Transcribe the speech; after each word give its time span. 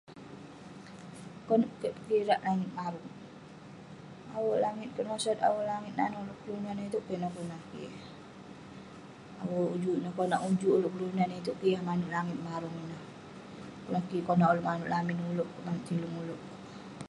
Konak 1.47 1.71
kek 1.81 1.95
pekirak 2.05 2.41
langit 2.47 2.71
marung. 2.77 3.09
Awe' 4.35 4.61
langit 4.65 4.89
kenosot, 4.95 5.37
awe' 5.47 5.67
langit 5.71 5.93
nanouk 5.95 6.19
ulouk 6.23 6.39
kelunan 6.41 6.85
itouk 6.87 7.05
ineh 7.13 7.31
kukik. 7.35 7.91
Awe' 9.41 9.69
ujuk 9.75 9.97
neh 10.01 10.13
konak 10.17 10.43
ujuk 10.49 10.75
ulouk 10.77 10.93
kelunan 10.95 11.37
itouk 11.39 11.57
kek 11.59 11.71
yah 11.73 11.83
manouk 11.87 12.13
langit 12.15 12.39
marung 12.47 12.75
ineh. 12.83 13.01
konak 14.27 14.49
ulouk 14.51 14.67
manouk 14.69 14.91
lamin 14.93 15.19
ulouk, 15.31 15.49
manouk 15.65 15.85
tilung 15.87 16.15
ulouk. 16.21 16.41